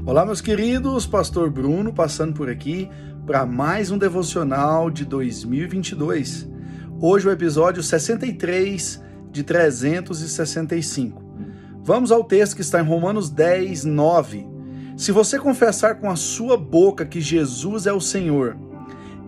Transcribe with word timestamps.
Olá, 0.00 0.26
meus 0.26 0.40
queridos, 0.40 1.06
Pastor 1.06 1.48
Bruno 1.48 1.92
passando 1.92 2.34
por 2.34 2.50
aqui 2.50 2.90
para 3.24 3.46
mais 3.46 3.92
um 3.92 3.96
devocional 3.96 4.90
de 4.90 5.04
2022. 5.04 6.48
Hoje 7.00 7.28
o 7.28 7.30
episódio 7.30 7.84
63 7.84 9.00
de 9.30 9.44
365. 9.44 11.22
Vamos 11.84 12.10
ao 12.10 12.24
texto 12.24 12.56
que 12.56 12.62
está 12.62 12.80
em 12.80 12.84
Romanos 12.84 13.30
10, 13.30 13.84
9. 13.84 14.44
Se 14.96 15.12
você 15.12 15.38
confessar 15.38 16.00
com 16.00 16.10
a 16.10 16.16
sua 16.16 16.56
boca 16.56 17.06
que 17.06 17.20
Jesus 17.20 17.86
é 17.86 17.92
o 17.92 18.00
Senhor 18.00 18.56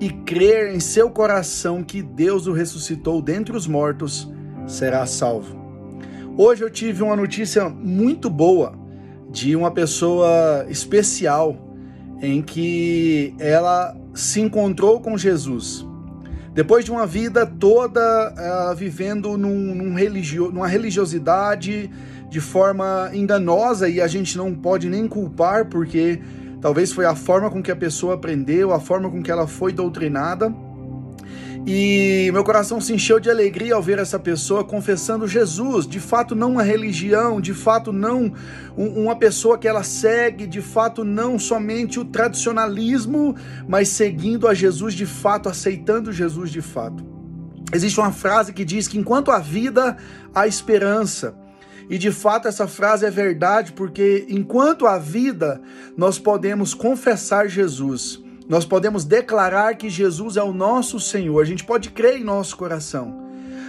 e 0.00 0.10
crer 0.10 0.74
em 0.74 0.80
seu 0.80 1.08
coração 1.08 1.84
que 1.84 2.02
Deus 2.02 2.48
o 2.48 2.52
ressuscitou 2.52 3.22
dentre 3.22 3.56
os 3.56 3.68
mortos, 3.68 4.28
será 4.66 5.06
salvo. 5.06 5.56
Hoje 6.36 6.64
eu 6.64 6.70
tive 6.70 7.04
uma 7.04 7.14
notícia 7.14 7.68
muito 7.68 8.28
boa 8.28 8.83
de 9.30 9.56
uma 9.56 9.70
pessoa 9.70 10.66
especial 10.68 11.56
em 12.20 12.40
que 12.40 13.34
ela 13.38 13.96
se 14.14 14.40
encontrou 14.40 15.00
com 15.00 15.18
Jesus. 15.18 15.86
Depois 16.54 16.84
de 16.84 16.92
uma 16.92 17.04
vida 17.04 17.44
toda 17.44 18.00
uh, 18.00 18.76
vivendo 18.76 19.36
num, 19.36 19.74
num 19.74 19.94
religio, 19.94 20.52
numa 20.52 20.68
religiosidade 20.68 21.90
de 22.30 22.40
forma 22.40 23.10
enganosa, 23.12 23.88
e 23.88 24.00
a 24.00 24.06
gente 24.06 24.36
não 24.38 24.54
pode 24.54 24.88
nem 24.88 25.06
culpar, 25.08 25.66
porque 25.66 26.20
talvez 26.60 26.92
foi 26.92 27.06
a 27.06 27.14
forma 27.14 27.50
com 27.50 27.62
que 27.62 27.72
a 27.72 27.76
pessoa 27.76 28.14
aprendeu, 28.14 28.72
a 28.72 28.78
forma 28.78 29.10
com 29.10 29.22
que 29.22 29.30
ela 29.30 29.46
foi 29.46 29.72
doutrinada. 29.72 30.54
E 31.66 32.28
meu 32.30 32.44
coração 32.44 32.78
se 32.78 32.92
encheu 32.92 33.18
de 33.18 33.30
alegria 33.30 33.74
ao 33.74 33.82
ver 33.82 33.98
essa 33.98 34.18
pessoa 34.18 34.62
confessando 34.62 35.26
Jesus, 35.26 35.86
de 35.86 35.98
fato 35.98 36.34
não 36.34 36.52
uma 36.52 36.62
religião, 36.62 37.40
de 37.40 37.54
fato 37.54 37.90
não 37.90 38.34
uma 38.76 39.16
pessoa 39.16 39.56
que 39.56 39.66
ela 39.66 39.82
segue, 39.82 40.46
de 40.46 40.60
fato 40.60 41.04
não 41.04 41.38
somente 41.38 41.98
o 41.98 42.04
tradicionalismo, 42.04 43.34
mas 43.66 43.88
seguindo 43.88 44.46
a 44.46 44.52
Jesus 44.52 44.92
de 44.92 45.06
fato, 45.06 45.48
aceitando 45.48 46.12
Jesus 46.12 46.50
de 46.50 46.60
fato. 46.60 47.02
Existe 47.72 47.98
uma 47.98 48.12
frase 48.12 48.52
que 48.52 48.64
diz 48.64 48.86
que 48.86 48.98
enquanto 48.98 49.30
há 49.30 49.38
vida, 49.38 49.96
há 50.34 50.46
esperança. 50.46 51.34
E 51.88 51.96
de 51.96 52.10
fato 52.10 52.46
essa 52.46 52.66
frase 52.66 53.06
é 53.06 53.10
verdade, 53.10 53.72
porque 53.72 54.26
enquanto 54.28 54.86
há 54.86 54.98
vida, 54.98 55.62
nós 55.96 56.18
podemos 56.18 56.74
confessar 56.74 57.48
Jesus 57.48 58.22
nós 58.48 58.64
podemos 58.64 59.04
declarar 59.04 59.76
que 59.76 59.88
Jesus 59.88 60.36
é 60.36 60.42
o 60.42 60.52
nosso 60.52 61.00
Senhor, 61.00 61.40
a 61.40 61.44
gente 61.44 61.64
pode 61.64 61.90
crer 61.90 62.18
em 62.18 62.24
nosso 62.24 62.56
coração. 62.56 63.24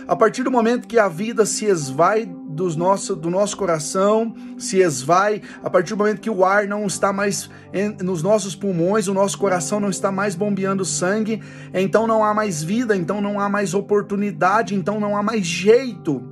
A 0.07 0.15
partir 0.15 0.43
do 0.43 0.51
momento 0.51 0.87
que 0.87 0.99
a 0.99 1.07
vida 1.07 1.45
se 1.47 1.65
esvai 1.65 2.29
dos 2.49 2.75
nosso, 2.75 3.15
do 3.15 3.29
nosso 3.29 3.57
coração, 3.57 4.35
se 4.57 4.77
esvai, 4.77 5.41
a 5.63 5.69
partir 5.69 5.95
do 5.95 5.97
momento 5.97 6.21
que 6.21 6.29
o 6.29 6.45
ar 6.45 6.67
não 6.67 6.85
está 6.85 7.11
mais 7.11 7.49
em, 7.73 7.89
nos 8.03 8.21
nossos 8.21 8.55
pulmões, 8.55 9.07
o 9.07 9.15
nosso 9.15 9.37
coração 9.37 9.79
não 9.79 9.89
está 9.89 10.11
mais 10.11 10.35
bombeando 10.35 10.85
sangue, 10.85 11.41
então 11.73 12.05
não 12.05 12.23
há 12.23 12.35
mais 12.35 12.63
vida, 12.63 12.95
então 12.95 13.19
não 13.19 13.39
há 13.39 13.49
mais 13.49 13.73
oportunidade, 13.73 14.75
então 14.75 14.99
não 14.99 15.17
há 15.17 15.23
mais 15.23 15.45
jeito 15.45 16.23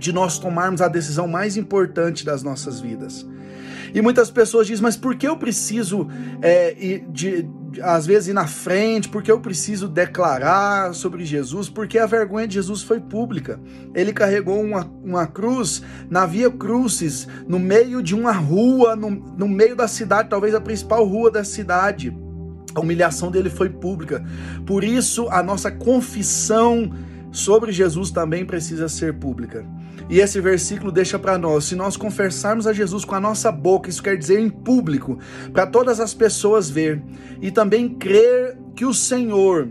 de 0.00 0.10
nós 0.10 0.38
tomarmos 0.38 0.80
a 0.80 0.88
decisão 0.88 1.28
mais 1.28 1.56
importante 1.58 2.24
das 2.24 2.42
nossas 2.42 2.80
vidas. 2.80 3.26
E 3.94 4.00
muitas 4.00 4.30
pessoas 4.30 4.66
dizem, 4.66 4.82
mas 4.82 4.96
por 4.96 5.16
que 5.16 5.28
eu 5.28 5.36
preciso 5.36 6.08
é, 6.40 7.02
de, 7.08 7.46
às 7.80 8.06
vezes 8.06 8.28
ir 8.28 8.32
na 8.32 8.46
frente, 8.46 9.08
porque 9.08 9.30
eu 9.30 9.40
preciso 9.40 9.88
declarar 9.88 10.94
sobre 10.94 11.24
Jesus, 11.24 11.68
porque 11.68 11.98
a 11.98 12.06
vergonha 12.06 12.46
de 12.46 12.54
Jesus 12.54 12.82
foi 12.82 13.00
pública. 13.00 13.60
Ele 13.94 14.12
carregou 14.12 14.60
uma, 14.60 14.90
uma 15.02 15.26
cruz 15.26 15.82
na 16.10 16.26
Via 16.26 16.50
Crucis, 16.50 17.26
no 17.46 17.58
meio 17.58 18.02
de 18.02 18.14
uma 18.14 18.32
rua, 18.32 18.96
no, 18.96 19.10
no 19.10 19.48
meio 19.48 19.76
da 19.76 19.88
cidade, 19.88 20.28
talvez 20.28 20.54
a 20.54 20.60
principal 20.60 21.04
rua 21.06 21.30
da 21.30 21.44
cidade. 21.44 22.14
A 22.74 22.80
humilhação 22.80 23.30
dele 23.30 23.50
foi 23.50 23.68
pública. 23.68 24.24
Por 24.66 24.82
isso, 24.82 25.28
a 25.28 25.42
nossa 25.42 25.70
confissão 25.70 26.90
sobre 27.30 27.72
Jesus 27.72 28.10
também 28.10 28.44
precisa 28.44 28.88
ser 28.88 29.14
pública. 29.14 29.66
E 30.12 30.20
esse 30.20 30.38
versículo 30.42 30.92
deixa 30.92 31.18
para 31.18 31.38
nós: 31.38 31.64
se 31.64 31.74
nós 31.74 31.96
confessarmos 31.96 32.66
a 32.66 32.72
Jesus 32.74 33.02
com 33.02 33.14
a 33.14 33.20
nossa 33.20 33.50
boca, 33.50 33.88
isso 33.88 34.02
quer 34.02 34.14
dizer 34.14 34.38
em 34.38 34.50
público, 34.50 35.18
para 35.54 35.66
todas 35.66 36.00
as 36.00 36.12
pessoas 36.12 36.68
ver, 36.68 37.02
e 37.40 37.50
também 37.50 37.88
crer 37.88 38.58
que 38.76 38.84
o 38.84 38.92
Senhor, 38.92 39.70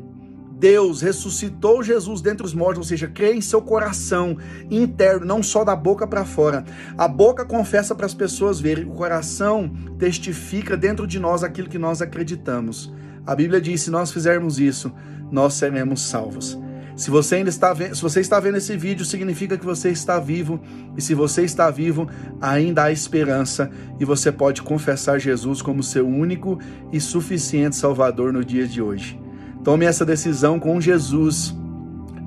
Deus 0.58 1.02
ressuscitou 1.04 1.84
Jesus 1.84 2.22
dentre 2.22 2.44
os 2.44 2.56
mortos, 2.56 2.80
ou 2.80 2.84
seja, 2.84 3.08
crê 3.08 3.34
em 3.34 3.42
seu 3.42 3.62
coração 3.62 4.36
interno, 4.72 5.28
não 5.28 5.44
só 5.44 5.64
da 5.64 5.76
boca 5.76 6.08
para 6.08 6.26
fora. 6.26 6.66
A 6.98 7.08
boca 7.08 7.46
confessa 7.46 7.94
para 7.94 8.08
as 8.08 8.14
pessoas 8.16 8.60
verem, 8.60 8.86
o 8.86 8.96
coração 8.96 9.72
testifica 10.00 10.76
dentro 10.76 11.06
de 11.06 11.20
nós 11.20 11.44
aquilo 11.44 11.70
que 11.70 11.78
nós 11.78 12.02
acreditamos. 12.02 12.92
A 13.28 13.36
Bíblia 13.36 13.62
diz: 13.62 13.82
se 13.82 13.92
nós 13.92 14.12
fizermos 14.12 14.60
isso, 14.60 14.92
nós 15.32 15.54
seremos 15.54 16.02
salvos. 16.02 16.58
Se 16.96 17.10
você 17.10 17.36
ainda 17.36 17.50
está 17.50 17.74
vendo, 17.74 17.96
se 17.96 18.02
você 18.02 18.20
está 18.20 18.40
vendo 18.40 18.58
esse 18.58 18.76
vídeo, 18.76 19.06
significa 19.06 19.58
que 19.58 19.66
você 19.66 19.90
está 19.90 20.20
vivo, 20.20 20.60
e 20.98 21.02
se 21.02 21.16
você 21.16 21.44
está 21.44 21.70
vivo, 21.70 22.08
ainda 22.40 22.84
há 22.84 22.92
esperança 22.92 23.70
e 24.00 24.06
você 24.06 24.32
pode 24.32 24.62
confessar 24.62 25.20
Jesus 25.20 25.62
como 25.62 25.82
seu 25.82 26.08
único 26.08 26.60
e 26.92 27.00
suficiente 27.00 27.76
Salvador 27.76 28.34
no 28.34 28.44
dia 28.44 28.68
de 28.68 28.82
hoje. 28.82 29.20
Tome 29.64 29.86
essa 29.86 30.06
decisão 30.06 30.60
com 30.60 30.82
Jesus. 30.82 31.56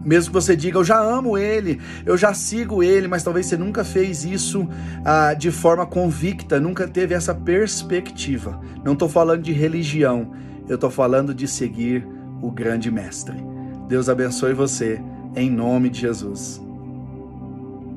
Mesmo 0.04 0.30
que 0.30 0.34
você 0.34 0.54
diga, 0.54 0.78
eu 0.78 0.84
já 0.84 1.00
amo 1.00 1.38
ele, 1.38 1.80
eu 2.04 2.16
já 2.16 2.34
sigo 2.34 2.82
ele, 2.82 3.08
mas 3.08 3.22
talvez 3.22 3.46
você 3.46 3.56
nunca 3.56 3.82
fez 3.82 4.22
isso 4.24 4.68
ah, 5.02 5.32
de 5.32 5.50
forma 5.50 5.86
convicta, 5.86 6.60
nunca 6.60 6.86
teve 6.86 7.14
essa 7.14 7.34
perspectiva. 7.34 8.60
Não 8.84 8.92
estou 8.92 9.08
falando 9.08 9.42
de 9.42 9.52
religião, 9.52 10.30
eu 10.68 10.74
estou 10.74 10.90
falando 10.90 11.34
de 11.34 11.48
seguir 11.48 12.06
o 12.42 12.50
grande 12.50 12.90
mestre. 12.90 13.53
Deus 13.88 14.08
abençoe 14.08 14.54
você, 14.54 15.00
em 15.36 15.50
nome 15.50 15.90
de 15.90 16.00
Jesus. 16.00 16.63